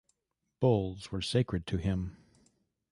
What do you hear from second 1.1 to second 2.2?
were sacred to him.